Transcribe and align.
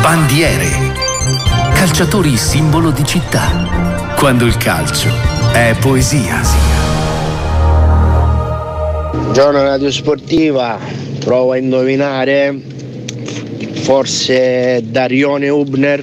Bandiere. 0.00 0.94
Calciatori 1.74 2.34
simbolo 2.38 2.90
di 2.90 3.04
città. 3.04 4.14
Quando 4.16 4.46
il 4.46 4.56
calcio 4.56 5.10
è 5.52 5.76
poesia. 5.78 6.40
Buongiorno 9.12 9.62
Radio 9.62 9.90
Sportiva, 9.90 10.78
provo 11.22 11.52
a 11.52 11.58
indovinare. 11.58 12.58
Forse 13.82 14.80
Darione 14.86 15.50
Hubner. 15.50 16.02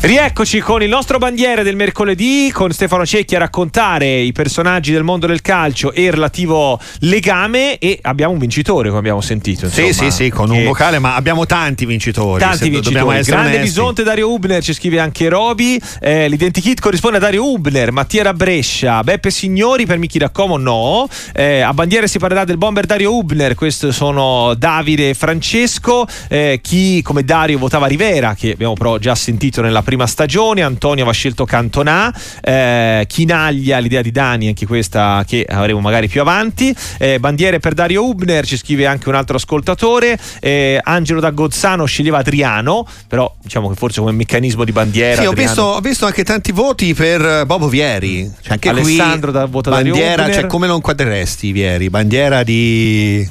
Rieccoci 0.00 0.60
con 0.60 0.80
il 0.80 0.88
nostro 0.88 1.18
bandiere 1.18 1.64
del 1.64 1.74
mercoledì, 1.74 2.52
con 2.52 2.70
Stefano 2.70 3.04
Cecchi 3.04 3.34
a 3.34 3.40
raccontare 3.40 4.20
i 4.20 4.30
personaggi 4.30 4.92
del 4.92 5.02
mondo 5.02 5.26
del 5.26 5.42
calcio 5.42 5.90
e 5.92 6.02
il 6.02 6.12
relativo 6.12 6.78
legame 7.00 7.78
e 7.78 7.98
abbiamo 8.02 8.32
un 8.32 8.38
vincitore 8.38 8.90
come 8.90 9.00
abbiamo 9.00 9.20
sentito. 9.20 9.64
Insomma, 9.64 9.88
sì, 9.88 9.92
sì, 9.92 10.10
sì, 10.12 10.30
con 10.30 10.50
un 10.50 10.62
vocale, 10.62 11.00
ma 11.00 11.16
abbiamo 11.16 11.46
tanti 11.46 11.84
vincitori. 11.84 12.38
Tanti 12.40 12.70
vincitori. 12.70 13.22
Grande 13.24 13.48
onesti. 13.48 13.60
bisonte 13.60 14.04
Dario 14.04 14.30
Ubner, 14.30 14.62
ci 14.62 14.72
scrive 14.72 15.00
anche 15.00 15.28
Roby. 15.28 15.80
Eh, 16.00 16.28
l'identikit 16.28 16.80
corrisponde 16.80 17.16
a 17.16 17.20
Dario 17.20 17.50
Ubner, 17.50 17.90
Mattia 17.90 18.22
da 18.22 18.34
Brescia, 18.34 19.02
Beppe 19.02 19.32
Signori 19.32 19.84
per 19.84 19.98
Michi 19.98 20.20
Raccomo 20.20 20.58
no. 20.58 21.08
Eh, 21.34 21.60
a 21.60 21.74
bandiere 21.74 22.06
si 22.06 22.20
parlerà 22.20 22.44
del 22.44 22.56
bomber 22.56 22.86
Dario 22.86 23.16
Ubner, 23.16 23.56
questi 23.56 23.90
sono 23.90 24.54
Davide 24.54 25.10
e 25.10 25.14
Francesco. 25.14 26.06
Eh, 26.28 26.60
chi 26.62 27.02
come 27.02 27.24
Dario 27.24 27.58
votava 27.58 27.86
Rivera, 27.86 28.36
che 28.36 28.52
abbiamo 28.52 28.74
però 28.74 28.96
già 28.98 29.16
sentito 29.16 29.60
nella 29.60 29.82
prima 29.88 30.06
stagione. 30.06 30.60
Antonio 30.62 31.02
aveva 31.02 31.12
scelto 31.12 31.46
Cantonà, 31.46 32.14
eh, 32.42 33.04
Chinaglia, 33.08 33.78
l'idea 33.78 34.02
di 34.02 34.10
Dani, 34.10 34.48
anche 34.48 34.66
questa 34.66 35.24
che 35.26 35.46
avremo 35.48 35.80
magari 35.80 36.08
più 36.08 36.20
avanti. 36.20 36.76
Eh, 36.98 37.18
bandiere 37.18 37.58
per 37.58 37.72
Dario 37.72 38.04
Ubner, 38.04 38.44
ci 38.44 38.58
scrive 38.58 38.84
anche 38.84 39.08
un 39.08 39.14
altro 39.14 39.36
ascoltatore. 39.36 40.18
Eh, 40.40 40.78
Angelo 40.82 41.20
da 41.20 41.30
Gozzano 41.30 41.86
sceglieva 41.86 42.18
Adriano, 42.18 42.86
però 43.06 43.34
diciamo 43.42 43.70
che 43.70 43.76
forse 43.76 44.00
come 44.00 44.12
meccanismo 44.12 44.64
di 44.64 44.72
bandiera. 44.72 45.22
Sì, 45.22 45.26
ho 45.26 45.32
visto, 45.32 45.62
ho 45.62 45.80
visto, 45.80 46.04
anche 46.04 46.22
tanti 46.22 46.52
voti 46.52 46.92
per 46.92 47.46
Bobo 47.46 47.68
Vieri. 47.68 48.30
Cioè 48.42 48.52
anche 48.52 48.68
Alessandro 48.68 49.30
qui, 49.30 49.40
da 49.40 49.46
vota 49.46 49.70
bandiera, 49.70 50.16
Dario 50.16 50.34
cioè 50.34 50.46
come 50.46 50.66
non 50.66 50.82
quadreresti 50.82 51.50
Vieri? 51.50 51.88
Bandiera 51.88 52.42
di 52.42 53.26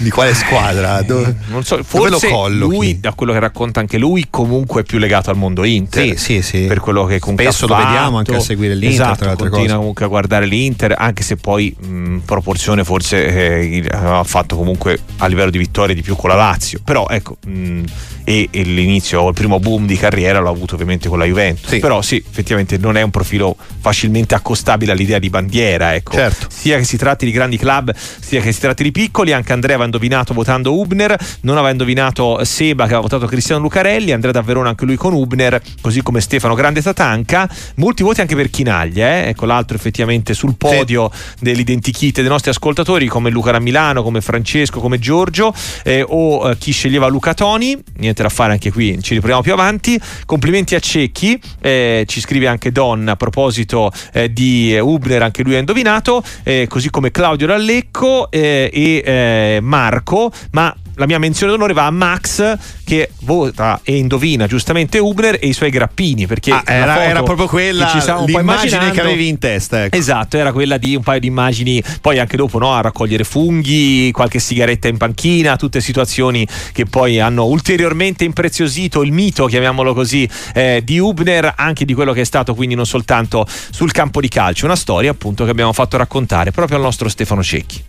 di 0.00 0.10
quale 0.10 0.34
squadra? 0.34 1.02
Dove, 1.02 1.36
non 1.48 1.62
so, 1.62 1.82
forse 1.82 2.28
lui, 2.48 3.00
da 3.00 3.12
quello 3.12 3.32
che 3.32 3.38
racconta 3.38 3.80
anche 3.80 3.98
lui, 3.98 4.26
comunque 4.30 4.80
è 4.80 4.84
più 4.84 4.98
legato 4.98 5.30
al 5.30 5.36
mondo 5.36 5.64
Inter. 5.64 6.16
Sì, 6.16 6.16
sì, 6.16 6.42
sì. 6.42 6.66
Per 6.66 6.80
quello 6.80 7.04
che 7.04 7.18
comunque 7.18 7.44
Spesso 7.46 7.66
lo 7.66 7.76
vediamo 7.76 8.18
anche 8.18 8.34
a 8.34 8.40
seguire 8.40 8.74
l'Inter. 8.74 8.90
Esatto, 8.90 9.24
tra 9.24 9.36
continua 9.36 9.62
cose. 9.62 9.76
comunque 9.76 10.04
a 10.04 10.08
guardare 10.08 10.46
l'Inter, 10.46 10.94
anche 10.96 11.22
se 11.22 11.36
poi 11.36 11.74
in 11.82 12.22
proporzione 12.24 12.84
forse 12.84 13.26
eh, 13.26 13.88
ha 13.90 14.24
fatto 14.24 14.56
comunque 14.56 14.98
a 15.18 15.26
livello 15.26 15.50
di 15.50 15.58
vittorie 15.58 15.94
di 15.94 16.02
più 16.02 16.16
con 16.16 16.30
la 16.30 16.36
Lazio. 16.36 16.80
Però 16.82 17.06
ecco, 17.08 17.36
mh, 17.46 17.82
e, 18.24 18.48
e, 18.50 18.62
l'inizio, 18.62 19.28
il 19.28 19.34
primo 19.34 19.58
boom 19.58 19.86
di 19.86 19.96
carriera 19.96 20.40
l'ha 20.40 20.50
avuto 20.50 20.74
ovviamente 20.74 21.08
con 21.08 21.18
la 21.18 21.24
Juventus. 21.24 21.68
Sì. 21.68 21.78
Però 21.78 22.00
sì, 22.00 22.16
effettivamente 22.16 22.78
non 22.78 22.96
è 22.96 23.02
un 23.02 23.10
profilo 23.10 23.56
facilmente 23.80 24.34
accostabile 24.34 24.92
all'idea 24.92 25.18
di 25.18 25.28
bandiera, 25.30 25.94
ecco. 25.94 26.12
Certo. 26.12 26.46
Sia 26.48 26.78
che 26.78 26.84
si 26.84 26.96
tratti 26.96 27.24
di 27.24 27.32
grandi 27.32 27.58
club, 27.58 27.92
sia 27.94 28.40
che 28.40 28.52
si 28.52 28.60
tratti 28.60 28.82
di 28.82 28.92
piccoli, 28.92 29.32
anche 29.32 29.52
Andrea 29.52 29.74
aveva 29.74 29.89
indovinato 29.90 30.32
votando 30.32 30.74
Ubner, 30.74 31.16
non 31.42 31.56
aveva 31.56 31.70
indovinato 31.70 32.42
Seba 32.44 32.84
che 32.84 32.94
aveva 32.94 33.02
votato 33.02 33.26
Cristiano 33.26 33.60
Lucarelli, 33.60 34.12
Andrea 34.12 34.32
da 34.32 34.42
Verona 34.42 34.70
anche 34.70 34.84
lui 34.84 34.96
con 34.96 35.12
Ubner, 35.12 35.60
così 35.80 36.02
come 36.02 36.20
Stefano 36.20 36.54
Grande 36.54 36.80
Tatanca, 36.80 37.48
molti 37.76 38.02
voti 38.02 38.20
anche 38.20 38.36
per 38.36 38.50
Chinaglia, 38.50 39.16
eh? 39.16 39.28
ecco 39.28 39.46
l'altro 39.46 39.76
effettivamente 39.76 40.34
sul 40.34 40.54
podio 40.56 41.10
sì. 41.12 41.44
dell'identikit 41.44 42.20
dei 42.20 42.28
nostri 42.28 42.50
ascoltatori 42.50 43.06
come 43.06 43.30
Luca 43.30 43.58
Milano, 43.58 44.02
come 44.02 44.20
Francesco, 44.20 44.80
come 44.80 44.98
Giorgio 44.98 45.52
eh, 45.82 46.04
o 46.06 46.50
eh, 46.50 46.56
chi 46.56 46.72
sceglieva 46.72 47.08
Luca 47.08 47.34
Toni, 47.34 47.76
niente 47.96 48.22
da 48.22 48.28
fare 48.28 48.52
anche 48.52 48.70
qui, 48.70 49.00
ci 49.02 49.14
riproviamo 49.14 49.42
più 49.42 49.52
avanti. 49.52 50.00
Complimenti 50.24 50.74
a 50.74 50.80
Cecchi, 50.80 51.40
eh, 51.60 52.04
ci 52.06 52.20
scrive 52.20 52.46
anche 52.46 52.70
Don 52.70 53.08
a 53.08 53.16
proposito 53.16 53.90
eh, 54.12 54.32
di 54.32 54.78
Ubner, 54.80 55.22
anche 55.22 55.42
lui 55.42 55.56
ha 55.56 55.58
indovinato, 55.58 56.22
eh, 56.44 56.66
così 56.68 56.90
come 56.90 57.10
Claudio 57.10 57.48
Rallecco 57.48 58.30
e 58.30 59.58
Marco, 59.80 60.30
ma 60.50 60.74
la 60.96 61.06
mia 61.06 61.18
menzione 61.18 61.52
d'onore 61.52 61.72
va 61.72 61.86
a 61.86 61.90
Max 61.90 62.58
che 62.84 63.10
vota 63.20 63.80
e 63.82 63.96
indovina 63.96 64.46
giustamente 64.46 64.98
Ubner 64.98 65.38
e 65.40 65.46
i 65.46 65.52
suoi 65.54 65.70
grappini 65.70 66.26
perché 66.26 66.52
ah, 66.52 66.62
era, 66.66 67.04
era, 67.04 67.22
proprio 67.22 67.46
quella 67.46 67.90
che 67.90 68.00
ci 68.00 68.12
l'immagine 68.26 68.90
che 68.90 69.00
avevi 69.00 69.28
in 69.28 69.38
testa 69.38 69.84
ecco. 69.84 69.96
esatto 69.96 70.36
era 70.36 70.52
quella 70.52 70.76
di 70.76 70.96
un 70.96 71.02
paio 71.02 71.20
di 71.20 71.28
immagini 71.28 71.82
poi 72.02 72.18
anche 72.18 72.36
dopo 72.36 72.58
no, 72.58 72.74
a 72.74 72.82
raccogliere 72.82 73.24
funghi 73.24 74.10
qualche 74.12 74.40
sigaretta 74.40 74.88
in 74.88 74.98
panchina 74.98 75.56
tutte 75.56 75.80
situazioni 75.80 76.46
che 76.72 76.84
poi 76.84 77.18
hanno 77.18 77.46
ulteriormente 77.46 78.24
impreziosito 78.24 79.02
il 79.02 79.12
mito 79.12 79.46
chiamiamolo 79.46 79.94
così 79.94 80.28
eh, 80.52 80.82
di 80.84 80.98
Ubner 80.98 81.54
anche 81.56 81.86
di 81.86 81.94
quello 81.94 82.12
che 82.12 82.22
è 82.22 82.24
stato 82.24 82.54
quindi 82.54 82.74
non 82.74 82.84
soltanto 82.84 83.46
sul 83.70 83.92
campo 83.92 84.20
di 84.20 84.28
calcio 84.28 84.66
una 84.66 84.76
storia 84.76 85.12
appunto 85.12 85.44
che 85.44 85.50
abbiamo 85.50 85.72
fatto 85.72 85.96
raccontare 85.96 86.50
proprio 86.50 86.76
al 86.76 86.82
nostro 86.82 87.08
Stefano 87.08 87.42
Cecchi 87.42 87.84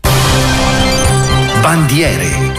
Bandiere 1.61 2.53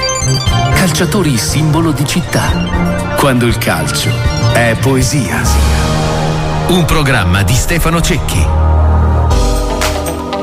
Calciatori 0.74 1.36
simbolo 1.36 1.90
di 1.90 2.06
città. 2.06 3.14
Quando 3.16 3.46
il 3.46 3.58
calcio 3.58 4.10
è 4.52 4.76
poesia. 4.80 5.42
Un 6.68 6.84
programma 6.84 7.42
di 7.42 7.54
Stefano 7.54 8.00
Cecchi. 8.00 8.46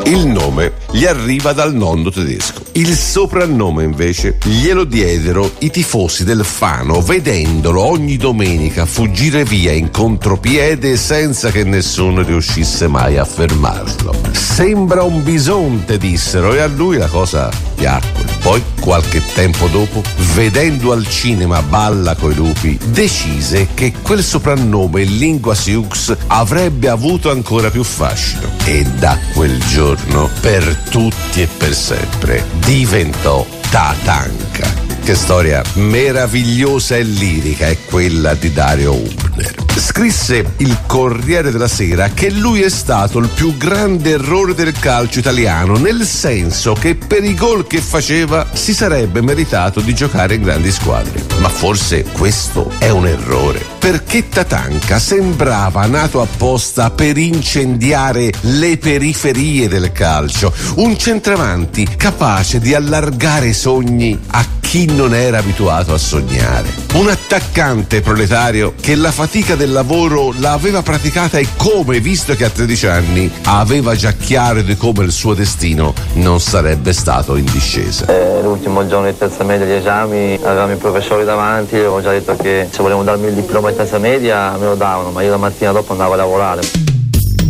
Il 0.10 0.26
nome 0.26 0.72
gli 0.92 1.06
arriva 1.06 1.54
dal 1.54 1.72
nonno 1.76 2.10
tedesco. 2.10 2.64
Il 2.72 2.96
soprannome 2.96 3.84
invece 3.84 4.40
glielo 4.44 4.84
diedero 4.84 5.52
i 5.60 5.70
tifosi 5.70 6.24
del 6.24 6.44
Fano 6.44 7.00
vedendolo 7.00 7.84
ogni 7.84 8.18
domenica 8.18 8.88
fuggire 8.88 9.44
via 9.44 9.72
in 9.72 9.92
contropiede 9.92 10.98
senza 10.98 11.52
che 11.52 11.64
nessuno 11.64 12.24
riuscisse 12.24 12.88
mai 12.88 13.18
a 13.18 13.26
fermarlo. 13.26 14.16
Sembra 14.32 15.04
un 15.04 15.24
bisonte, 15.24 16.00
dissero, 16.00 16.56
e 16.56 16.60
a 16.60 16.68
lui 16.68 16.98
la 16.98 17.08
cosa 17.08 17.52
piacque. 17.76 18.26
Poi, 18.42 18.64
qualche 18.80 19.22
tempo 19.34 19.68
dopo, 19.68 20.02
vedendo 20.34 20.92
al 20.92 21.08
cinema 21.08 21.62
Balla 21.62 22.16
coi 22.16 22.34
lupi, 22.34 22.80
decise 22.88 23.68
che 23.76 23.94
quel 24.02 24.24
soprannome 24.24 25.04
in 25.04 25.18
lingua 25.18 25.54
sioux 25.54 26.16
avrebbe 26.28 26.88
avuto 26.90 27.30
ancora 27.30 27.70
più 27.70 27.84
fascino. 27.84 28.48
E 28.66 28.84
da 28.98 29.18
quel 29.34 29.58
giorno 29.68 29.99
giorno, 30.00 30.30
per 30.42 30.76
tutti 30.90 31.42
e 31.42 31.48
per 31.48 31.74
sempre, 31.74 32.46
diventò 32.60 33.46
Tatanka. 33.70 34.89
Che 35.10 35.16
storia 35.16 35.64
meravigliosa 35.74 36.96
e 36.96 37.02
lirica 37.02 37.66
è 37.66 37.76
quella 37.86 38.36
di 38.36 38.54
Dario 38.54 38.94
Hubner. 38.94 39.56
Scrisse 39.76 40.54
il 40.58 40.78
Corriere 40.86 41.50
della 41.50 41.68
Sera 41.68 42.10
che 42.10 42.30
lui 42.30 42.62
è 42.62 42.70
stato 42.70 43.18
il 43.18 43.28
più 43.28 43.58
grande 43.58 44.12
errore 44.12 44.54
del 44.54 44.72
calcio 44.72 45.18
italiano, 45.18 45.78
nel 45.78 46.04
senso 46.06 46.74
che 46.74 46.94
per 46.94 47.24
i 47.24 47.34
gol 47.34 47.66
che 47.66 47.82
faceva 47.82 48.46
si 48.54 48.72
sarebbe 48.72 49.22
meritato 49.22 49.80
di 49.80 49.96
giocare 49.96 50.36
in 50.36 50.44
grandi 50.44 50.70
squadre. 50.70 51.24
Ma 51.40 51.50
forse 51.50 52.04
questo 52.04 52.72
è 52.78 52.90
un 52.90 53.08
errore, 53.08 53.66
perché 53.80 54.30
Tatanka 54.30 55.00
sembrava 55.00 55.88
nato 55.88 56.22
apposta 56.22 56.92
per 56.92 57.18
incendiare 57.18 58.32
le 58.42 58.78
periferie 58.78 59.68
del 59.68 59.92
calcio, 59.92 60.54
un 60.76 60.96
centravanti 60.96 61.88
capace 61.98 62.60
di 62.60 62.76
allargare 62.76 63.48
i 63.48 63.54
sogni 63.54 64.20
a 64.28 64.46
chi 64.60 64.86
non 65.00 65.16
era 65.16 65.38
abituato 65.38 65.94
a 65.94 65.98
sognare. 65.98 66.68
Un 66.96 67.08
attaccante 67.08 68.02
proletario 68.02 68.74
che 68.82 68.96
la 68.96 69.14
fatica 69.14 69.56
del 69.56 69.72
lavoro 69.72 70.34
l'aveva 70.40 70.82
praticata 70.82 71.38
e 71.38 71.48
come, 71.56 72.02
visto 72.02 72.36
che 72.36 72.44
a 72.44 72.50
13 72.50 72.88
anni 72.88 73.32
aveva 73.46 73.96
già 73.96 74.12
chiaro 74.12 74.62
di 74.62 74.76
come 74.76 75.06
il 75.06 75.14
suo 75.14 75.34
destino 75.34 75.94
non 76.16 76.42
sarebbe 76.42 76.92
stato 76.92 77.38
in 77.38 77.46
discesa. 77.46 78.08
Eh, 78.08 78.42
l'ultimo 78.42 78.86
giorno 78.88 79.10
di 79.10 79.18
terza 79.18 79.46
media 79.46 79.66
degli 79.66 79.78
esami, 79.78 80.38
avevamo 80.44 80.74
i 80.74 80.78
professori 80.78 81.24
davanti, 81.24 81.76
avevo 81.76 82.02
già 82.02 82.12
detto 82.12 82.36
che 82.36 82.68
se 82.70 82.82
volevano 82.82 83.06
darmi 83.06 83.28
il 83.28 83.36
diploma 83.36 83.70
di 83.70 83.78
terza 83.78 84.00
media 84.00 84.58
me 84.58 84.66
lo 84.66 84.76
davano, 84.76 85.12
ma 85.12 85.22
io 85.22 85.30
la 85.30 85.38
mattina 85.38 85.72
dopo 85.72 85.94
andavo 85.94 86.12
a 86.12 86.18
lavorare. 86.18 86.89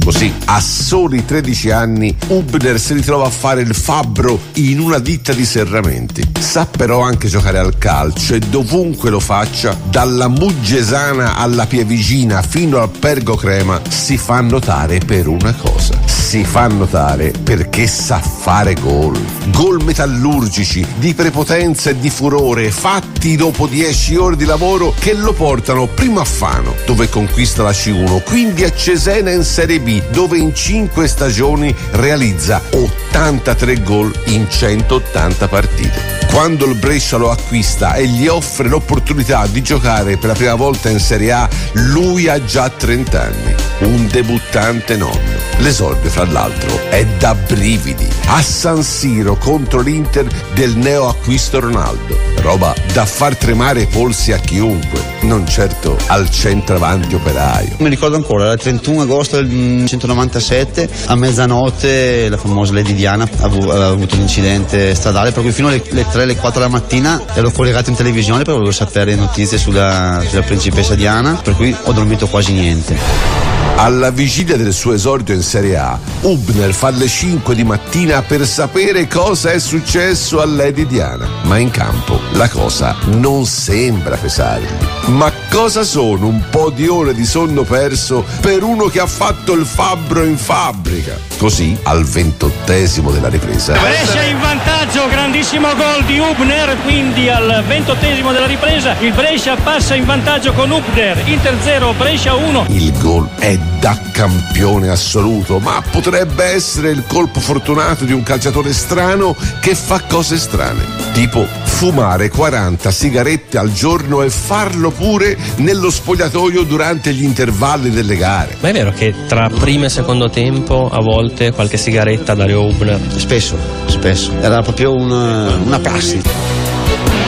Così, 0.04 0.34
a 0.46 0.60
soli 0.60 1.24
13 1.24 1.72
anni, 1.72 2.16
Hubner 2.28 2.80
si 2.80 2.94
ritrova 2.94 3.28
a 3.28 3.30
fare 3.30 3.62
il 3.62 3.76
fabbro 3.76 4.40
in 4.54 4.80
una 4.80 4.98
ditta 5.00 5.34
di 5.34 5.46
serramenti. 5.46 6.24
Sa 6.40 6.66
però 6.66 7.02
anche 7.02 7.28
giocare 7.28 7.60
al 7.60 7.78
calcio 7.78 8.34
e 8.34 8.40
dovunque 8.40 9.10
lo 9.10 9.20
faccia, 9.20 9.78
dalla 9.90 10.28
Muggesana 10.28 11.36
alla 11.36 11.68
Pievigina 11.68 12.42
fino 12.42 12.80
al 12.82 12.90
Pergo 12.90 13.36
Crema, 13.36 13.80
si 13.88 14.18
fa 14.18 14.42
notare 14.42 15.00
per 15.00 15.28
una 15.28 15.54
cosa. 15.54 16.00
Si 16.06 16.44
fa 16.44 16.68
notare 16.68 17.34
perché 17.44 17.88
sa 17.88 18.20
fare 18.20 18.76
gol. 18.76 19.20
Gol 19.52 19.84
metallurgici, 19.84 20.86
di 20.98 21.14
prepotenza 21.14 21.90
e 21.90 22.00
di 22.00 22.10
furore, 22.10 22.70
fatti 22.72 23.36
dopo 23.36 23.66
10 23.68 24.16
ore 24.16 24.36
di 24.36 24.46
lavoro 24.46 24.94
che 24.98 25.14
lo 25.14 25.34
portano 25.34 25.88
prima 25.88 26.22
a 26.22 26.26
Fano, 26.26 26.76
dove 26.86 27.10
conquista 27.10 27.64
la 27.64 27.72
C1, 27.72 28.24
quindi 28.24 28.64
a 28.64 28.72
Cesena 28.72 29.32
in 29.32 29.44
Serie 29.44 29.80
B 29.80 29.89
Dove 30.12 30.38
in 30.38 30.54
5 30.54 31.08
stagioni 31.08 31.76
realizza 31.92 32.62
83 32.72 33.82
gol 33.82 34.14
in 34.26 34.48
180 34.48 35.48
partite. 35.48 36.18
Quando 36.32 36.66
il 36.66 36.76
Brescia 36.76 37.18
lo 37.18 37.32
acquista 37.32 37.96
e 37.96 38.08
gli 38.08 38.28
offre 38.28 38.70
l'opportunità 38.70 39.48
di 39.48 39.64
giocare 39.64 40.18
per 40.18 40.30
la 40.30 40.36
prima 40.36 40.54
volta 40.54 40.90
in 40.90 41.00
Serie 41.00 41.32
A, 41.32 41.50
lui 41.74 42.28
ha 42.28 42.44
già 42.44 42.70
30 42.70 43.22
anni, 43.22 43.56
un 43.80 44.08
debuttante 44.08 44.96
nonno. 44.96 45.38
L'esordio, 45.58 46.10
fra 46.10 46.26
l'altro, 46.26 46.88
è 46.90 47.04
da 47.18 47.34
brividi. 47.34 48.08
A 48.28 48.42
San 48.44 48.84
Siro 48.84 49.36
contro 49.38 49.82
l'Inter 49.82 50.28
del 50.54 50.78
neo 50.78 51.08
acquisto 51.08 51.60
Ronaldo. 51.60 52.18
Roba 52.42 52.76
da 52.94 53.06
far 53.06 53.36
tremare 53.36 53.82
i 53.82 53.88
polsi 53.88 54.32
a 54.32 54.38
chiunque, 54.38 55.09
non 55.22 55.48
certo 55.48 55.98
al 56.08 56.30
centravanti 56.30 57.16
operaio. 57.16 57.76
Mi 57.78 57.90
ricordo 57.90 58.16
ancora, 58.16 58.46
era 58.46 58.54
il 58.54 58.60
31 58.60 59.02
agosto 59.02 59.36
del 59.36 59.48
1997, 59.48 60.90
a 61.06 61.16
mezzanotte 61.16 62.30
la 62.30 62.38
famosa 62.38 62.74
Lady 62.74 62.94
Diana 62.94 63.28
aveva 63.40 63.88
avuto 63.88 64.16
un 64.16 64.22
incidente 64.22 64.94
stradale, 64.96 65.32
per 65.32 65.44
cui 65.44 65.52
fino 65.52 65.68
alle 65.68 65.82
3, 65.82 66.22
alle 66.22 66.36
4 66.36 66.60
della 66.60 66.72
mattina 66.72 67.22
ero 67.34 67.52
collegato 67.52 67.90
in 67.90 67.96
televisione 67.96 68.44
per 68.44 68.54
volevo 68.54 68.72
sapere 68.72 69.16
notizie 69.16 69.58
sulla, 69.58 70.24
sulla 70.28 70.44
principessa 70.44 70.96
Diana, 70.96 71.40
per 71.44 71.56
cui 71.56 71.76
ho 71.84 71.92
dormito 71.92 72.28
quasi 72.28 72.54
niente. 72.54 73.49
Alla 73.82 74.12
vigilia 74.12 74.58
del 74.58 74.74
suo 74.74 74.92
esordio 74.92 75.34
in 75.34 75.42
Serie 75.42 75.78
A, 75.78 75.98
Hubner 76.24 76.74
fa 76.74 76.90
le 76.90 77.08
5 77.08 77.56
di 77.56 77.64
mattina 77.64 78.22
per 78.22 78.46
sapere 78.46 79.08
cosa 79.08 79.52
è 79.52 79.60
successo 79.60 80.42
a 80.42 80.46
Lady 80.46 80.86
Diana. 80.86 81.26
Ma 81.44 81.58
in 81.60 81.72
campo 81.72 82.20
la 82.34 82.50
cosa 82.50 82.98
non 83.06 83.46
sembra 83.46 84.18
pesare. 84.18 84.68
Ma 85.06 85.32
cosa 85.50 85.84
sono 85.84 86.28
un 86.28 86.44
po' 86.50 86.72
di 86.72 86.90
ore 86.90 87.14
di 87.14 87.24
sonno 87.24 87.64
perso 87.64 88.26
per 88.42 88.64
uno 88.64 88.88
che 88.88 89.00
ha 89.00 89.08
fatto 89.08 89.54
il 89.54 89.66
fabbro 89.66 90.26
in 90.26 90.38
fabbrica? 90.38 91.18
Così, 91.38 91.78
al 91.84 92.04
ventottesimo 92.04 93.12
della 93.12 93.30
ripresa. 93.30 93.80
Brescia 93.80 94.24
in 94.24 94.42
vantaggio, 94.42 95.08
grandissimo 95.08 95.74
gol 95.76 96.04
di 96.04 96.20
Hubner, 96.20 96.76
quindi 96.84 97.30
al 97.30 97.64
ventottesimo 97.66 98.34
della 98.34 98.46
ripresa 98.46 98.98
il 99.00 99.14
Brescia 99.14 99.56
passa 99.56 99.96
in 99.96 100.04
vantaggio 100.04 100.52
con 100.52 100.70
Hubner, 100.70 101.22
Inter 101.30 101.56
0, 101.64 101.94
Brescia 101.94 102.34
1. 102.36 102.66
Il 102.68 102.92
gol 103.00 103.30
è 103.40 103.58
da 103.80 103.98
campione 104.12 104.90
assoluto, 104.90 105.60
ma 105.60 105.82
potrebbe 105.90 106.44
essere 106.44 106.92
il 106.92 107.04
colpo 107.08 107.40
fortunato 107.40 108.06
di 108.06 108.14
un 108.14 108.24
calciatore 108.24 108.74
strano 108.74 109.36
che 109.62 109.76
fa 109.76 110.02
cose 110.02 110.38
strane, 110.38 110.84
tipo 111.14 111.46
fumare 111.80 112.28
40 112.30 112.92
sigarette 112.92 113.58
al 113.58 113.72
giorno 113.72 114.22
e 114.22 114.30
farlo 114.30 114.92
pure 114.92 115.38
nello 115.58 115.90
spogliatoio 115.90 116.64
durante 116.64 117.14
gli 117.14 117.24
intervalli 117.24 117.90
delle 117.90 118.18
gare. 118.18 118.58
Ma 118.60 118.68
è 118.68 118.74
vero 118.74 118.92
che 118.92 119.14
tra 119.28 119.50
primo 119.50 119.86
e 119.86 119.90
secondo 119.90 120.30
tempo 120.30 120.90
a 120.92 121.00
volte 121.02 121.52
qualche 121.52 121.78
sigaretta 121.78 122.34
Dario 122.34 122.64
Hubner? 122.64 123.00
Spesso, 123.16 123.58
spesso. 123.86 124.34
Era 124.42 124.62
proprio 124.62 124.94
una, 124.94 125.56
una 125.56 125.80
prassi. 125.80 126.22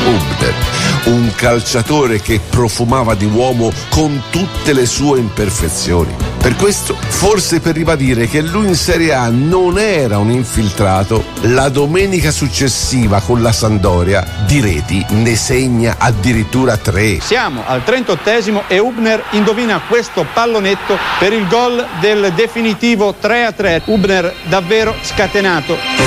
Hubner, 0.04 0.54
un 1.06 1.32
calciatore 1.36 2.20
che 2.20 2.42
profumava 2.50 3.16
di 3.16 3.26
uomo 3.26 3.72
con 3.90 4.22
tutte 4.32 4.74
le 4.74 4.86
sue 4.86 5.20
imperfezioni. 5.20 6.31
Per 6.42 6.56
questo, 6.56 6.96
forse 6.96 7.60
per 7.60 7.76
ribadire 7.76 8.28
che 8.28 8.42
lui 8.42 8.66
in 8.66 8.76
Serie 8.76 9.14
A 9.14 9.30
non 9.30 9.78
era 9.78 10.18
un 10.18 10.32
infiltrato, 10.32 11.24
la 11.42 11.70
domenica 11.70 12.32
successiva 12.32 13.22
con 13.22 13.44
la 13.44 13.52
Sandoria 13.52 14.26
di 14.48 14.60
reti 14.60 15.06
ne 15.10 15.36
segna 15.36 15.98
addirittura 16.00 16.78
tre. 16.78 17.20
Siamo 17.20 17.62
al 17.64 17.84
38esimo 17.86 18.64
e 18.66 18.80
Hubner 18.80 19.24
indovina 19.32 19.82
questo 19.88 20.26
pallonetto 20.34 20.98
per 21.20 21.32
il 21.32 21.48
gol 21.48 21.86
del 22.00 22.34
definitivo 22.34 23.14
3-3. 23.22 23.84
Hubner 23.86 24.34
davvero 24.50 24.96
scatenato. 25.04 26.01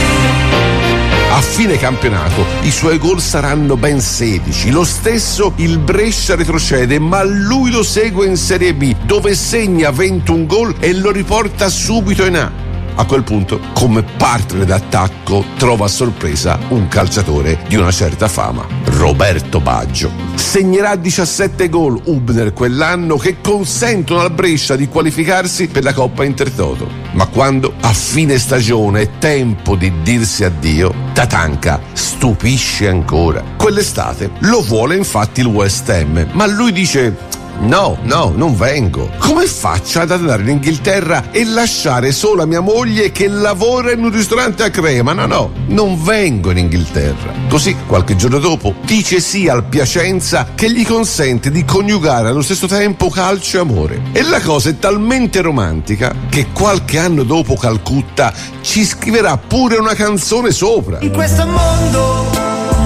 A 1.34 1.40
fine 1.40 1.76
campionato 1.78 2.46
i 2.62 2.70
suoi 2.70 2.96
gol 2.96 3.20
saranno 3.20 3.76
ben 3.76 4.00
16. 4.00 4.70
Lo 4.70 4.84
stesso 4.84 5.52
il 5.56 5.78
Brescia 5.78 6.36
retrocede, 6.36 7.00
ma 7.00 7.24
lui 7.24 7.72
lo 7.72 7.82
segue 7.82 8.26
in 8.26 8.36
Serie 8.36 8.72
B, 8.72 8.94
dove 9.04 9.34
segna 9.34 9.90
21 9.90 10.46
gol 10.46 10.76
e 10.78 10.94
lo 10.94 11.10
riporta 11.10 11.68
subito 11.68 12.24
in 12.24 12.36
A. 12.36 12.52
A 12.94 13.04
quel 13.04 13.24
punto, 13.24 13.58
come 13.72 14.04
partner 14.04 14.64
d'attacco, 14.64 15.44
trova 15.56 15.86
a 15.86 15.88
sorpresa 15.88 16.56
un 16.68 16.86
calciatore 16.86 17.58
di 17.66 17.74
una 17.74 17.90
certa 17.90 18.28
fama, 18.28 18.64
Roberto 18.84 19.58
Baggio. 19.58 20.12
Segnerà 20.36 20.94
17 20.94 21.68
gol 21.68 22.00
Hubner 22.04 22.52
quell'anno 22.52 23.16
che 23.16 23.40
consentono 23.40 24.20
al 24.20 24.30
Brescia 24.30 24.76
di 24.76 24.86
qualificarsi 24.86 25.66
per 25.66 25.82
la 25.82 25.92
Coppa 25.92 26.22
Intertoto. 26.22 26.88
Ma 27.14 27.26
quando 27.26 27.74
a 27.80 27.92
fine 27.92 28.38
stagione 28.38 29.00
è 29.00 29.10
tempo 29.18 29.74
di 29.74 29.92
dirsi 30.02 30.44
addio, 30.44 31.03
Tatanka 31.14 31.80
stupisce 31.92 32.88
ancora. 32.88 33.40
Quell'estate 33.56 34.32
lo 34.40 34.60
vuole 34.62 34.96
infatti 34.96 35.42
il 35.42 35.46
West 35.46 35.88
Ham, 35.88 36.26
ma 36.32 36.44
lui 36.46 36.72
dice 36.72 37.16
No, 37.60 37.98
no, 38.02 38.32
non 38.34 38.56
vengo. 38.56 39.10
Come 39.18 39.46
faccio 39.46 40.00
ad 40.00 40.10
andare 40.10 40.42
in 40.42 40.48
Inghilterra 40.48 41.30
e 41.30 41.44
lasciare 41.44 42.12
sola 42.12 42.44
mia 42.44 42.60
moglie 42.60 43.10
che 43.12 43.28
lavora 43.28 43.92
in 43.92 44.02
un 44.02 44.10
ristorante 44.10 44.62
a 44.62 44.70
Crema? 44.70 45.12
No, 45.12 45.26
no, 45.26 45.52
non 45.66 46.02
vengo 46.02 46.50
in 46.50 46.58
Inghilterra. 46.58 47.32
Così, 47.48 47.76
qualche 47.86 48.16
giorno 48.16 48.38
dopo, 48.38 48.74
dice 48.82 49.20
sì 49.20 49.48
al 49.48 49.64
Piacenza 49.64 50.48
che 50.54 50.70
gli 50.70 50.84
consente 50.84 51.50
di 51.50 51.64
coniugare 51.64 52.28
allo 52.28 52.42
stesso 52.42 52.66
tempo 52.66 53.08
calcio 53.08 53.58
e 53.58 53.60
amore. 53.60 54.00
E 54.12 54.22
la 54.22 54.40
cosa 54.40 54.70
è 54.70 54.78
talmente 54.78 55.40
romantica 55.40 56.14
che 56.28 56.48
qualche 56.52 56.98
anno 56.98 57.22
dopo 57.22 57.54
Calcutta 57.56 58.32
ci 58.60 58.84
scriverà 58.84 59.36
pure 59.38 59.76
una 59.76 59.94
canzone 59.94 60.50
sopra. 60.50 60.98
In 61.00 61.12
questo 61.12 61.46
mondo 61.46 62.26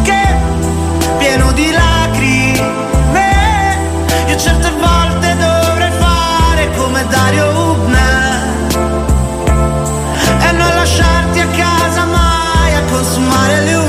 che 0.04 0.12
è 0.12 0.38
pieno 1.18 1.52
di 1.52 1.70
lacrime 1.70 1.88
certe 4.38 4.70
volte 4.70 5.37
dovrei 5.37 5.90
fare 5.99 6.70
come 6.76 7.05
Dario 7.08 7.46
Hubner 7.50 8.67
E 10.46 10.52
non 10.52 10.75
lasciarti 10.76 11.40
a 11.40 11.46
casa 11.49 12.05
mai 12.05 12.75
a 12.75 12.82
consumare 12.88 13.61
le 13.64 13.75
unghie 13.75 13.88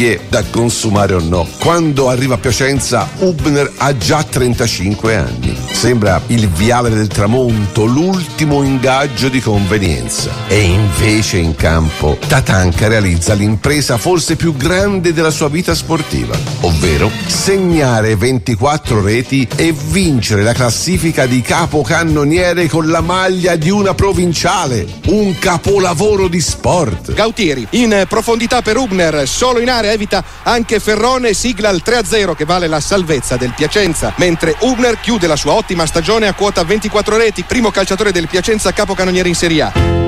Unghie 0.00 0.20
da 0.30 0.42
consumare 0.44 1.12
o 1.12 1.20
no. 1.20 1.46
Quando 1.58 2.08
arriva 2.08 2.36
a 2.36 2.38
Piacenza, 2.38 3.06
Hubner 3.18 3.70
ha 3.76 3.94
già 3.98 4.22
35 4.22 5.14
anni. 5.14 5.54
Sembra 5.72 6.22
il 6.28 6.48
viale 6.48 6.88
del 6.88 7.06
tramonto, 7.06 7.84
l'ultimo 7.84 8.62
ingaggio 8.62 9.28
di 9.28 9.40
convenienza. 9.40 10.30
E 10.48 10.60
invece 10.60 11.36
in 11.36 11.54
campo, 11.54 12.16
Tatanka 12.26 12.88
realizza 12.88 13.34
l'impresa 13.34 13.98
forse 13.98 14.36
più 14.36 14.56
grande 14.56 15.12
della 15.12 15.30
sua 15.30 15.50
vita 15.50 15.74
sportiva, 15.74 16.34
ovvero 16.60 17.10
segnare 17.26 18.16
24 18.16 19.02
reti 19.02 19.46
e 19.54 19.74
vincere 19.90 20.42
la 20.42 20.54
classifica 20.54 21.26
di 21.26 21.42
capocannoniere 21.42 22.68
con 22.68 22.88
la 22.88 23.02
maglia 23.02 23.56
di 23.56 23.68
una 23.68 23.92
provinciale. 23.94 24.86
Un 25.08 25.38
capolavoro 25.38 26.28
di 26.28 26.40
sport. 26.40 27.12
Gautieri 27.12 27.66
in 27.72 28.04
profondità 28.08 28.62
per 28.62 28.78
Hubner, 28.78 29.28
solo 29.28 29.58
in 29.58 29.68
area 29.68 29.89
evita 29.92 30.24
anche 30.42 30.80
Ferrone, 30.80 31.34
sigla 31.34 31.70
il 31.70 31.82
3-0 31.84 32.34
che 32.34 32.44
vale 32.44 32.66
la 32.66 32.80
salvezza 32.80 33.36
del 33.36 33.52
Piacenza, 33.54 34.12
mentre 34.16 34.56
Hubner 34.60 34.98
chiude 35.00 35.26
la 35.26 35.36
sua 35.36 35.52
ottima 35.52 35.86
stagione 35.86 36.28
a 36.28 36.34
quota 36.34 36.64
24 36.64 37.16
reti, 37.16 37.42
primo 37.42 37.70
calciatore 37.70 38.12
del 38.12 38.28
Piacenza 38.28 38.72
capocannoniere 38.72 39.28
in 39.28 39.34
Serie 39.34 39.62
A. 39.62 39.99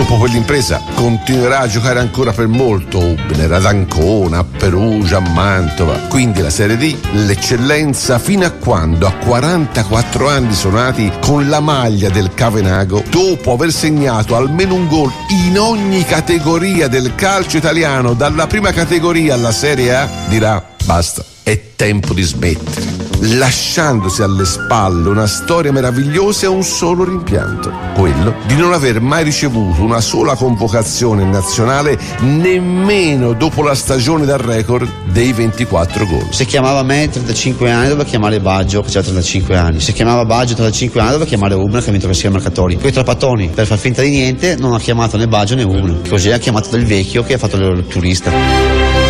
Dopo 0.00 0.16
quell'impresa 0.16 0.80
continuerà 0.94 1.58
a 1.58 1.66
giocare 1.66 1.98
ancora 1.98 2.32
per 2.32 2.46
molto. 2.46 2.98
Hubner 2.98 3.52
ad 3.52 3.66
Ancona, 3.66 4.38
a 4.38 4.44
Perugia, 4.44 5.18
a 5.18 5.20
Mantova. 5.20 5.92
Quindi 6.08 6.40
la 6.40 6.48
Serie 6.48 6.78
D, 6.78 6.96
l'eccellenza 7.26 8.18
fino 8.18 8.46
a 8.46 8.50
quando? 8.50 9.06
A 9.06 9.12
44 9.12 10.26
anni 10.26 10.54
suonati 10.54 11.12
con 11.20 11.50
la 11.50 11.60
maglia 11.60 12.08
del 12.08 12.32
Cavenago, 12.32 13.04
dopo 13.10 13.52
aver 13.52 13.70
segnato 13.70 14.36
almeno 14.36 14.74
un 14.74 14.88
gol 14.88 15.12
in 15.46 15.58
ogni 15.58 16.02
categoria 16.06 16.88
del 16.88 17.14
calcio 17.14 17.58
italiano, 17.58 18.14
dalla 18.14 18.46
prima 18.46 18.72
categoria 18.72 19.34
alla 19.34 19.52
Serie 19.52 19.94
A, 19.94 20.08
dirà 20.28 20.64
basta, 20.82 21.22
è 21.42 21.74
tempo 21.76 22.14
di 22.14 22.22
smettere 22.22 22.99
lasciandosi 23.20 24.22
alle 24.22 24.44
spalle 24.44 25.08
una 25.08 25.26
storia 25.26 25.72
meravigliosa 25.72 26.46
e 26.46 26.48
un 26.48 26.62
solo 26.62 27.04
rimpianto, 27.04 27.72
quello 27.94 28.34
di 28.46 28.56
non 28.56 28.72
aver 28.72 29.00
mai 29.00 29.24
ricevuto 29.24 29.82
una 29.82 30.00
sola 30.00 30.34
convocazione 30.34 31.24
nazionale 31.24 31.98
nemmeno 32.20 33.32
dopo 33.32 33.62
la 33.62 33.74
stagione 33.74 34.24
dal 34.24 34.38
record 34.38 34.88
dei 35.04 35.32
24 35.32 36.06
gol. 36.06 36.26
Se 36.30 36.44
chiamava 36.44 36.82
me 36.82 37.08
35 37.10 37.70
anni 37.70 37.88
doveva 37.88 38.04
chiamare 38.04 38.40
Baggio 38.40 38.82
che 38.82 38.98
ha 38.98 39.02
35 39.02 39.56
anni. 39.56 39.80
Se 39.80 39.92
chiamava 39.92 40.24
Baggio 40.24 40.54
35 40.54 41.00
anni 41.00 41.10
doveva 41.10 41.28
chiamare 41.28 41.54
Ubner 41.54 41.82
che 41.82 41.88
ha 41.88 41.92
vinto 41.92 42.06
che 42.06 42.14
sia 42.14 42.30
marcatori. 42.30 42.76
Quei 42.76 42.92
trapattoni 42.92 43.50
per 43.54 43.66
far 43.66 43.78
finta 43.78 44.02
di 44.02 44.10
niente 44.10 44.56
non 44.56 44.72
ha 44.72 44.78
chiamato 44.78 45.16
né 45.16 45.28
Baggio 45.28 45.54
né 45.54 45.62
Ubner. 45.62 46.08
Così 46.08 46.30
ha 46.30 46.38
chiamato 46.38 46.70
del 46.70 46.86
vecchio 46.86 47.22
che 47.22 47.34
ha 47.34 47.38
fatto 47.38 47.56
il 47.56 47.86
turista. 47.86 49.09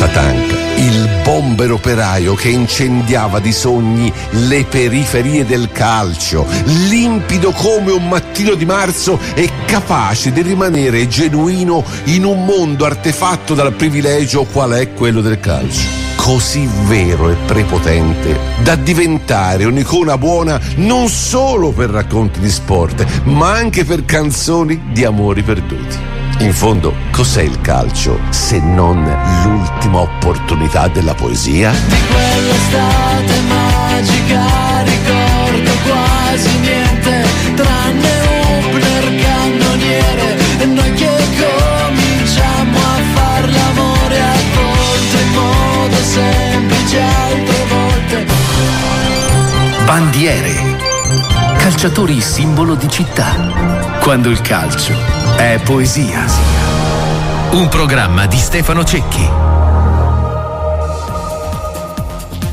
Tatanka, 0.00 0.56
il 0.76 1.20
bomber 1.22 1.72
operaio 1.72 2.34
che 2.34 2.48
incendiava 2.48 3.38
di 3.38 3.52
sogni 3.52 4.10
le 4.30 4.64
periferie 4.64 5.44
del 5.44 5.70
calcio, 5.70 6.46
limpido 6.88 7.50
come 7.50 7.92
un 7.92 8.08
mattino 8.08 8.54
di 8.54 8.64
marzo 8.64 9.18
e 9.34 9.50
capace 9.66 10.32
di 10.32 10.40
rimanere 10.40 11.06
genuino 11.06 11.84
in 12.04 12.24
un 12.24 12.46
mondo 12.46 12.86
artefatto 12.86 13.52
dal 13.52 13.74
privilegio 13.74 14.44
qual 14.44 14.70
è 14.70 14.90
quello 14.94 15.20
del 15.20 15.38
calcio 15.38 15.98
così 16.16 16.66
vero 16.86 17.30
e 17.30 17.34
prepotente 17.46 18.38
da 18.62 18.76
diventare 18.76 19.64
un'icona 19.64 20.16
buona 20.16 20.58
non 20.76 21.08
solo 21.08 21.72
per 21.72 21.90
racconti 21.90 22.40
di 22.40 22.50
sport, 22.50 23.04
ma 23.24 23.52
anche 23.52 23.84
per 23.84 24.06
canzoni 24.06 24.92
di 24.92 25.04
amori 25.04 25.42
perduti. 25.42 26.09
In 26.40 26.54
fondo, 26.54 26.94
cos'è 27.10 27.42
il 27.42 27.60
calcio 27.60 28.18
se 28.30 28.58
non 28.60 29.04
l'ultima 29.44 30.00
opportunità 30.00 30.88
della 30.88 31.12
poesia? 31.12 31.70
Di 31.70 31.96
quell'estate 32.10 33.40
magica 33.46 34.82
ricordo 34.82 35.70
quasi 35.84 36.58
niente 36.60 37.26
tranne 37.54 38.08
un 38.72 39.20
cannoniere 39.20 40.36
e 40.60 40.64
noi 40.64 40.94
che 40.94 41.10
cominciamo 41.36 42.78
a 42.78 43.00
far 43.12 43.48
l'amore 43.50 44.20
a 44.20 44.34
volte 44.54 45.20
in 45.20 45.32
modo 45.32 45.96
semplice 45.96 47.00
altre 47.00 47.64
volte 47.68 48.26
Bandiere. 49.84 50.69
Calciatori 51.70 52.20
simbolo 52.20 52.74
di 52.74 52.88
città. 52.88 53.32
Quando 54.00 54.28
il 54.28 54.40
calcio 54.40 54.92
è 55.36 55.60
poesia. 55.62 56.26
Un 57.52 57.68
programma 57.68 58.26
di 58.26 58.36
Stefano 58.36 58.82
Cecchi. 58.82 59.24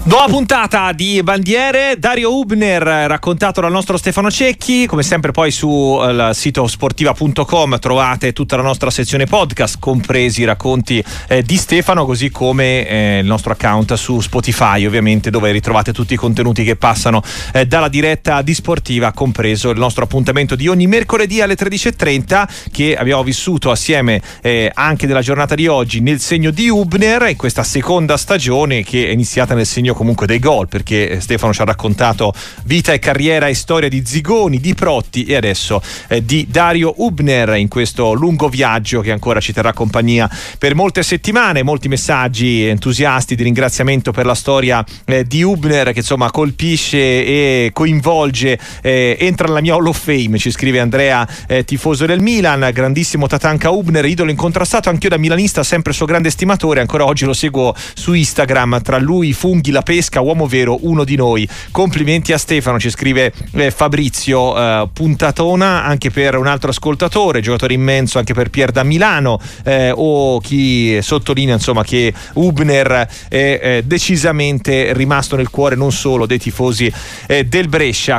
Nuova 0.08 0.28
puntata 0.28 0.94
di 0.94 1.22
Bandiere, 1.22 1.96
Dario 2.00 2.34
Hubner 2.34 2.82
raccontato 2.82 3.60
dal 3.60 3.72
nostro 3.72 3.98
Stefano 3.98 4.32
Cecchi, 4.32 4.86
come 4.86 5.04
sempre 5.04 5.34
poi 5.34 5.52
sul 5.52 6.30
sito 6.32 6.66
sportiva.com 6.66 7.78
trovate 7.78 8.32
tutta 8.32 8.56
la 8.56 8.62
nostra 8.62 8.90
sezione 8.90 9.26
podcast, 9.26 9.80
compresi 9.80 10.44
i 10.44 10.46
racconti 10.46 11.04
eh, 11.28 11.44
di 11.44 11.58
Stefano, 11.58 12.06
così 12.06 12.30
come 12.30 12.88
eh, 12.88 13.20
il 13.20 13.26
nostro 13.26 13.52
account 13.52 13.96
su 13.96 14.22
Spotify 14.22 14.86
ovviamente 14.86 15.30
dove 15.30 15.52
ritrovate 15.52 15.92
tutti 15.92 16.14
i 16.14 16.18
contenuti 16.18 16.64
che 16.64 16.78
passano 16.78 17.22
eh, 17.52 17.66
dalla 17.66 17.90
diretta 17.90 18.42
di 18.42 18.54
Sportiva, 18.54 19.12
compreso 19.12 19.72
il 19.72 19.78
nostro 19.78 20.06
appuntamento 20.06 20.56
di 20.56 20.70
ogni 20.70 20.88
mercoledì 20.88 21.42
alle 21.42 21.56
13.30 21.56 22.48
che 22.72 22.96
abbiamo 22.96 23.24
vissuto 23.24 23.72
assieme 23.72 24.22
eh, 24.42 24.72
anche 24.74 25.06
della 25.06 25.22
giornata 25.22 25.54
di 25.54 25.68
oggi 25.68 26.00
nel 26.00 26.22
segno 26.22 26.52
di 26.52 26.70
Hubner 26.70 27.28
in 27.28 27.36
questa 27.36 27.64
seconda 27.64 28.16
stagione 28.16 28.84
che 28.84 29.08
è 29.08 29.10
iniziata 29.10 29.54
nel 29.54 29.66
segno 29.66 29.96
comunque 29.98 30.28
dei 30.28 30.38
gol 30.38 30.68
perché 30.68 31.20
Stefano 31.20 31.52
ci 31.52 31.62
ha 31.62 31.66
raccontato 31.66 32.32
vita 32.66 32.94
e 32.94 33.00
carriera 33.00 33.48
e 33.48 33.56
storia 33.56 33.90
di 33.90 34.06
Zigoni, 34.06 34.60
di 34.60 34.76
Protti 34.76 35.26
e 35.26 35.36
adesso 35.36 35.82
eh, 36.08 36.24
di 36.24 36.46
Dario 36.48 36.94
Hubner 36.98 37.56
in 37.56 37.68
questo 37.68 38.14
lungo 38.14 38.48
viaggio 38.48 39.02
che 39.02 39.12
ancora 39.12 39.40
ci 39.40 39.54
terrà 39.54 39.74
compagnia 39.74 40.30
per 40.60 40.76
molte 40.76 41.02
settimane, 41.02 41.64
molti 41.64 41.88
messaggi 41.88 42.64
entusiasti 42.66 43.36
di 43.36 43.42
ringraziamento 43.42 44.12
per 44.12 44.28
la 44.28 44.36
storia 44.36 44.86
eh, 45.06 45.26
di 45.26 45.42
Hubner 45.42 45.92
che 45.94 46.00
insomma 46.00 46.30
colpisce 46.30 46.98
e 46.98 47.72
coinvolge, 47.74 48.60
eh, 48.84 49.18
entra 49.20 49.48
nella 49.48 49.62
mia 49.62 49.74
Hall 49.74 49.88
of 49.88 50.00
Fame, 50.00 50.38
ci 50.38 50.52
scrive 50.52 50.80
Andrea 50.80 51.28
eh, 51.48 51.66
tifoso 51.66 52.06
del 52.06 52.22
Milan, 52.22 52.70
grandissimo 52.72 53.26
Tatanka 53.26 53.72
Hubner, 53.72 54.06
idolo 54.06 54.30
incontrastato, 54.30 54.90
anch'io 54.90 55.10
da 55.10 55.18
milanista, 55.18 55.64
sempre 55.64 55.92
suo 55.92 56.06
grande 56.06 56.30
stimatore, 56.30 56.82
ancora 56.82 57.06
oggi 57.06 57.26
lo 57.26 57.34
seguo 57.34 57.76
su 57.96 58.14
Instagram, 58.14 58.82
tra 58.84 59.00
lui 59.00 59.30
i 59.30 59.34
funghi, 59.34 59.72
la 59.72 59.86
pesca, 59.88 60.20
uomo 60.20 60.48
vero, 60.48 60.80
uno 60.82 61.06
di 61.06 61.16
noi. 61.16 61.48
Complimenti 61.72 62.34
a 62.34 62.38
Stefano, 62.38 62.78
ci 62.78 62.90
scrive 62.90 63.32
eh, 63.54 63.72
Fabrizio, 63.72 64.58
eh, 64.58 64.90
puntatona 64.92 65.86
anche 65.86 66.12
per 66.12 66.36
un 66.36 66.46
altro 66.46 66.72
ascoltatore, 66.72 67.40
giocatore 67.40 67.74
immenso 67.74 68.18
anche 68.18 68.34
per 68.34 68.50
Pier 68.50 68.72
da 68.72 68.84
Milano, 68.84 69.40
eh, 69.64 69.94
o 69.96 70.42
chi 70.42 71.02
sottolinea 71.02 71.54
insomma 71.54 71.86
che 71.86 72.14
Hubner 72.34 73.08
è 73.30 73.82
decisamente 73.86 74.92
rimasto 74.92 75.38
nel 75.38 75.50
cuore 75.50 75.78
non 75.78 75.94
solo 75.94 76.26
dei 76.26 76.38
tifosi 76.38 76.92
eh, 77.26 77.46
del 77.46 77.70
Brescia. 77.70 78.16